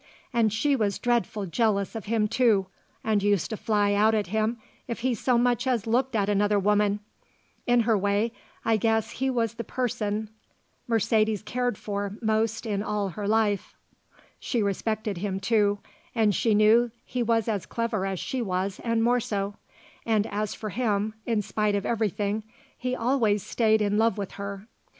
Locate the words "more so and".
19.03-20.25